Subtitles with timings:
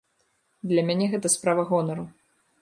[0.71, 2.09] Для мяне гэта справа гонару.